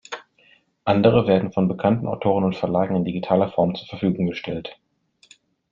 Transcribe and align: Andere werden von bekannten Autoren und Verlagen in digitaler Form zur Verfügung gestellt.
Andere 0.83 1.27
werden 1.27 1.53
von 1.53 1.67
bekannten 1.67 2.07
Autoren 2.07 2.43
und 2.43 2.55
Verlagen 2.55 2.95
in 2.95 3.05
digitaler 3.05 3.51
Form 3.51 3.75
zur 3.75 3.85
Verfügung 3.87 4.25
gestellt. 4.25 4.79